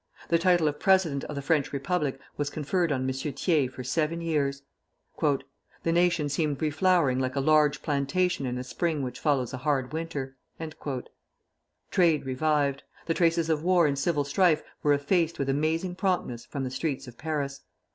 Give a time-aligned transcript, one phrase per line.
[0.29, 3.13] The title of President of the French Republic was conferred on M.
[3.13, 4.63] Thiers for seven years.
[5.21, 5.43] "The
[5.91, 9.93] nation seemed re flowering, like a large plantation in a spring which follows a hard
[9.93, 10.37] winter."
[11.91, 12.81] Trade revived.
[13.05, 17.07] The traces of war and civil strife were effaced with amazing promptness from the streets
[17.07, 17.61] of Paris.